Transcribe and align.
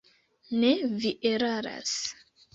Ne, 0.63 0.71
vi 1.03 1.11
eraras. 1.33 1.95